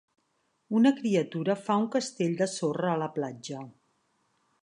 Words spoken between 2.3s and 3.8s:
de sorra a la platja.